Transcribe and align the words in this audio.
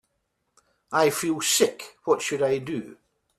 I 0.91 1.11
feel 1.11 1.41
sick, 1.41 1.95
what 2.05 2.23
should 2.23 2.41
I 2.41 2.57
do? 2.57 2.97